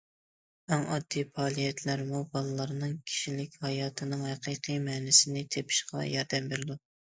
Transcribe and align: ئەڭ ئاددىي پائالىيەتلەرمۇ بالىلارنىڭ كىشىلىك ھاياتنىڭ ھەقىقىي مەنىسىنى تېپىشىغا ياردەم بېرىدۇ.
ئەڭ 0.69 0.85
ئاددىي 0.95 1.25
پائالىيەتلەرمۇ 1.35 2.23
بالىلارنىڭ 2.33 2.97
كىشىلىك 3.11 3.61
ھاياتنىڭ 3.69 4.27
ھەقىقىي 4.33 4.83
مەنىسىنى 4.91 5.49
تېپىشىغا 5.59 6.11
ياردەم 6.17 6.53
بېرىدۇ. 6.57 6.83